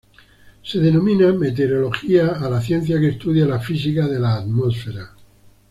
[0.63, 5.11] Se denomina meteorología a la ciencia que estudia la física de la atmósfera.